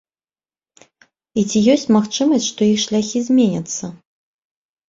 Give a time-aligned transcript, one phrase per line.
[1.41, 3.85] І ці ёсць магчымасць, што іх шляхі зменяцца.